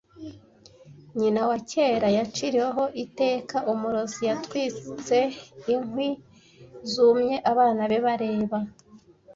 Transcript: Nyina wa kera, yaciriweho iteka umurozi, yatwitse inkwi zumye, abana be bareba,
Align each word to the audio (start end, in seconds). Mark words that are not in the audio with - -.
Nyina 1.17 1.41
wa 1.49 1.57
kera, 1.71 2.07
yaciriweho 2.17 2.83
iteka 3.03 3.57
umurozi, 3.73 4.19
yatwitse 4.29 5.17
inkwi 5.73 6.09
zumye, 6.91 7.35
abana 7.51 7.81
be 7.89 7.97
bareba, 8.05 8.57